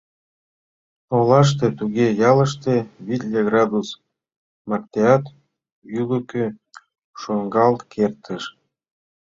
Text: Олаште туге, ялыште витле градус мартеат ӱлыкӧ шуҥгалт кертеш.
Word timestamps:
Олаште 1.15 1.67
туге, 1.77 2.07
ялыште 2.29 2.75
витле 3.07 3.39
градус 3.49 3.89
мартеат 4.69 5.23
ӱлыкӧ 5.97 6.45
шуҥгалт 7.19 7.81
кертеш. 7.93 8.43